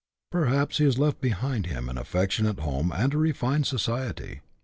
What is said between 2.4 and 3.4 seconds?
home and a